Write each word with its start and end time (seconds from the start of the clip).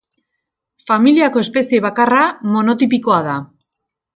Familiako 0.91 1.43
espezie 1.47 1.81
bakarra, 1.87 2.25
monotipikoa 2.57 3.21
da. 3.33 3.37